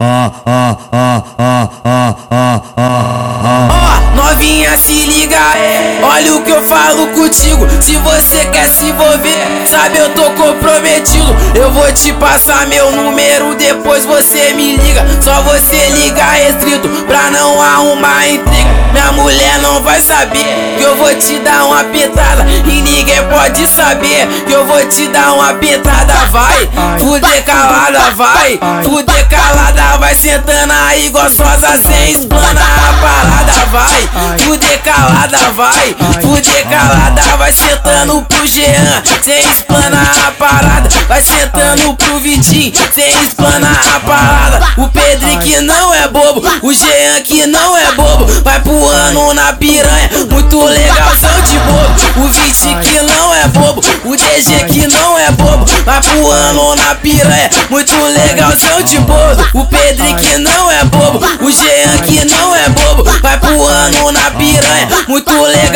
ah, 0.00 0.30
ah, 0.46 0.76
ah, 0.92 1.24
ah, 1.38 1.68
ah, 1.84 2.14
ah, 2.30 2.62
ah. 2.76 4.12
Ó, 4.14 4.14
novinha 4.14 4.76
se 4.76 4.92
liga, 4.92 5.36
é. 5.56 5.98
olha 6.00 6.36
o 6.36 6.42
que 6.44 6.52
eu 6.52 6.62
falo 6.62 7.08
contigo. 7.08 7.66
Se 7.82 7.96
você 7.96 8.44
quer 8.52 8.68
se 8.68 8.84
envolver, 8.84 9.66
sabe 9.66 9.98
eu 9.98 10.14
tô 10.14 10.30
comprometido. 10.30 11.34
Eu 11.52 11.72
vou 11.72 11.92
te 11.92 12.12
passar 12.12 12.68
meu 12.68 12.92
número, 12.92 13.56
depois 13.56 14.04
você 14.04 14.54
me 14.54 14.76
liga. 14.76 15.04
Só 15.20 15.42
você 15.42 15.88
ligar 15.88 16.30
restrito 16.30 16.88
pra 17.08 17.28
não 17.32 17.60
arrumar 17.60 18.28
intriga. 18.28 18.77
Minha 19.08 19.22
mulher 19.22 19.58
não 19.60 19.82
vai 19.82 20.02
saber 20.02 20.76
que 20.76 20.82
eu 20.82 20.94
vou 20.94 21.14
te 21.14 21.38
dar 21.38 21.64
uma 21.64 21.82
pitada 21.84 22.44
e 22.66 22.82
ninguém 22.82 23.26
pode 23.28 23.66
saber 23.66 24.28
que 24.46 24.52
eu 24.52 24.66
vou 24.66 24.86
te 24.86 25.08
dar 25.08 25.32
uma 25.32 25.54
pitada. 25.54 26.12
Vai, 26.30 26.68
fuder 26.98 27.42
calada, 27.42 28.10
vai, 28.10 28.60
fuder 28.84 29.28
calada 29.30 29.96
vai 29.98 30.14
sentando 30.14 30.72
aí 30.72 31.08
gostosa 31.08 31.78
sem 31.82 32.12
explanar 32.12 32.54
a 32.54 32.92
parada, 33.00 33.37
vai. 33.78 34.38
Fuder 34.38 34.82
calada, 34.82 35.38
vai. 35.52 35.94
Fuder 36.20 36.66
calada, 36.68 37.22
vai 37.36 37.52
sentando 37.52 38.22
pro 38.22 38.46
Jean 38.46 39.02
sem 39.22 39.40
explanar 39.50 40.26
a 40.26 40.32
parada. 40.32 40.88
Vai 41.06 41.22
sentando 41.22 41.94
pro 41.94 42.18
Vitinho 42.18 42.72
sem 42.92 43.10
explanar 43.22 43.80
a 43.94 44.00
parada. 44.00 44.66
O 44.76 44.88
Pedro 44.88 45.38
que 45.38 45.60
não 45.60 45.94
é 45.94 46.08
bobo, 46.08 46.42
o 46.62 46.72
Jean 46.72 47.20
que 47.22 47.46
não 47.46 47.76
é 47.76 47.92
bobo. 47.92 48.26
Vai 48.42 48.60
pulando 48.60 49.34
na 49.34 49.52
piranha, 49.52 50.10
muito 50.30 50.64
legal, 50.64 51.12
são 51.20 51.40
de 51.42 51.58
bobo. 51.58 52.24
O 52.24 52.28
Vitinho 52.28 52.78
que 52.80 53.00
não 53.00 53.34
é 53.34 53.48
bobo, 53.48 53.80
o 54.04 54.16
DG 54.16 54.64
que 54.64 54.88
não 54.88 55.18
é 55.18 55.30
bobo. 55.30 55.64
Vai 55.84 56.00
pulando 56.00 56.76
na 56.76 56.94
piranha, 56.96 57.50
muito 57.70 57.94
legal, 58.04 58.52
são 58.56 58.82
de 58.82 58.98
bobo. 58.98 59.48
O 59.54 59.64
Pedro 59.66 60.16
que 60.16 60.38
não 60.38 60.70
é 60.70 60.84
bobo, 60.84 61.20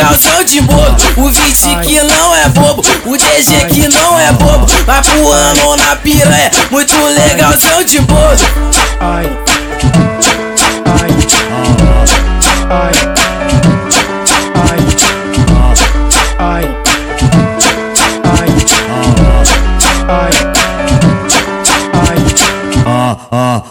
muito 0.07 0.21
são 0.21 0.45
de 0.45 0.61
bobo. 0.61 0.97
O 1.17 1.29
Viti 1.29 1.77
que 1.85 2.03
não 2.03 2.35
é 2.35 2.49
bobo, 2.49 2.83
o 3.07 3.17
DG 3.17 3.67
que 3.71 3.89
não 3.89 4.19
é 4.19 4.33
bobo, 4.33 4.67
vai 4.85 5.03
pulando 5.03 5.77
na 5.77 5.97
piranha, 5.97 6.51
muito 6.71 6.97
legal, 7.07 7.53
são 7.59 7.83
de 7.85 8.01
bobo. 8.01 8.43
Ai, 9.01 9.27
ai, 10.87 11.11
ai, 12.71 12.89
ai, 12.89 12.93
ai, 16.39 16.65
ai, 16.65 16.73
ah, 22.85 23.17
ah. 23.29 23.63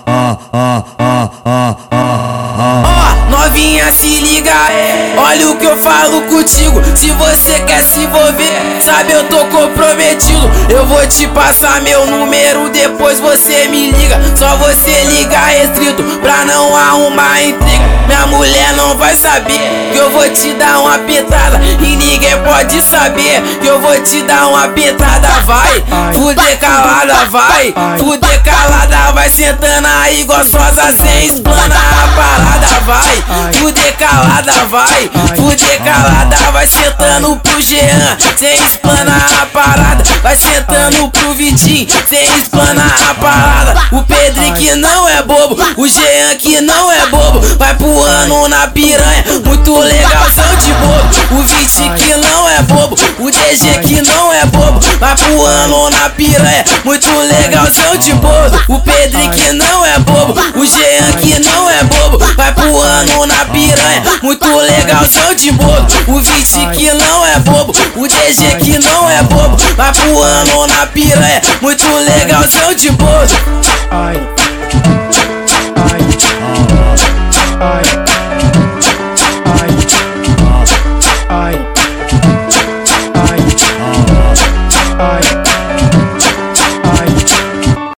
Ó, 2.83 3.29
novinha 3.29 3.91
se 3.91 4.07
liga, 4.21 4.51
é. 4.71 5.16
O 5.52 5.57
que 5.57 5.66
eu 5.66 5.77
falo 5.77 6.21
contigo. 6.23 6.81
Se 6.95 7.09
você 7.11 7.59
quer 7.67 7.83
se 7.83 7.99
envolver, 7.99 8.81
sabe 8.83 9.11
eu 9.11 9.23
tô 9.25 9.45
comprometido. 9.45 10.49
Eu 10.69 10.85
vou 10.85 11.05
te 11.07 11.27
passar 11.27 11.81
meu 11.81 12.05
número, 12.05 12.69
depois 12.69 13.19
você 13.19 13.67
me 13.67 13.91
liga. 13.91 14.19
Só 14.35 14.55
você 14.57 15.03
ligar 15.03 15.47
restrito 15.47 16.03
pra 16.22 16.45
não 16.45 16.75
arrumar 16.75 17.41
intriga. 17.44 17.91
Minha 18.22 18.38
mulher 18.38 18.73
não 18.73 18.95
vai 18.97 19.16
saber 19.16 19.89
que 19.91 19.97
eu 19.97 20.11
vou 20.11 20.30
te 20.30 20.53
dar 20.53 20.80
uma 20.80 21.00
pitada 21.00 21.59
e 21.80 21.95
ninguém 21.95 22.38
pode 22.44 22.80
saber 22.80 23.41
que 23.59 23.66
eu 23.66 23.81
vou 23.81 24.00
te 24.03 24.22
dar 24.22 24.47
uma 24.47 24.67
pitada. 24.67 25.28
Vai, 25.44 25.83
fuder 26.13 26.59
calada, 26.59 27.25
vai, 27.31 27.73
fuder 27.97 28.44
calada, 28.44 29.11
vai 29.13 29.28
sentando 29.28 29.88
aí 29.88 30.23
gostosa 30.25 30.94
sem 30.95 31.25
explanar 31.25 32.03
a 32.03 32.08
parada. 32.16 32.81
Vai, 32.86 33.53
fuder 33.53 33.97
calada, 33.97 34.53
vai, 34.66 35.09
fuder 35.35 35.83
calada, 35.83 36.52
vai 36.52 36.67
sentando 36.67 37.35
pro 37.38 37.59
Jean 37.59 38.17
sem 38.38 38.56
explanar 38.63 39.31
a 39.41 39.45
parada. 39.47 40.03
Vai 40.22 40.35
sentando 40.35 41.09
pro 41.09 41.34
Vitinho 41.34 41.88
sem 42.07 42.24
explanar 42.38 42.94
a 43.09 43.16
parada. 43.16 43.81
O 43.91 44.03
Pedro 44.03 44.53
que 44.53 44.75
não 44.75 45.09
é 45.09 45.24
bobo, 45.24 45.57
o 45.75 45.88
Jean 45.88 46.35
que 46.38 46.62
não 46.62 46.91
é 46.91 47.07
bobo, 47.07 47.40
vai 47.57 47.74
pulando 48.11 48.49
na 48.49 48.67
piranha, 48.67 49.23
muito 49.45 49.79
legal, 49.79 50.25
são 50.35 50.55
de 50.57 50.73
bobo. 50.73 51.39
O 51.39 51.44
Vitinho 51.44 51.94
que 51.95 52.13
não 52.16 52.49
é 52.49 52.61
bobo, 52.63 52.97
o 53.19 53.31
DG 53.31 53.79
que 53.85 54.01
não 54.01 54.33
é 54.33 54.45
bobo, 54.45 54.81
vai 54.99 55.16
pulando 55.16 55.89
na 55.91 56.09
piranha, 56.09 56.66
muito 56.83 57.09
legal, 57.09 57.66
são 57.67 57.95
de 57.95 58.11
bobo. 58.13 58.59
O 58.67 58.79
Pedro 58.79 59.29
que 59.29 59.53
não 59.53 59.85
é 59.85 59.97
bobo, 60.00 60.33
o 60.59 60.66
Jean 60.66 61.13
que 61.21 61.39
não 61.39 61.69
é 61.69 61.85
bobo, 61.85 62.17
vai 62.35 62.53
pulando 62.53 63.25
na 63.27 63.45
piranha, 63.45 64.03
muito 64.21 64.57
legal, 64.57 65.05
são 65.05 65.33
de 65.33 65.53
bobo. 65.53 65.88
O 66.07 66.19
Vitinho 66.19 66.69
que 66.71 66.91
não 66.91 67.25
é 67.25 67.39
bobo, 67.39 67.71
o 67.95 68.07
DG 68.07 68.57
que 68.61 68.77
não 68.79 69.09
é 69.09 69.23
bobo, 69.23 69.55
vai 69.77 69.94
pulando 69.94 70.67
na 70.67 70.85
piranha, 70.88 71.41
muito 71.61 71.88
legal, 71.88 72.44
são 72.44 72.73
de 72.73 72.91
bobo. 72.91 73.31